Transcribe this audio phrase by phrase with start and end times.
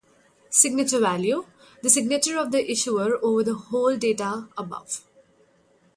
[0.49, 1.45] Signature value:
[1.83, 5.03] the signature of the issuer over the whole data above.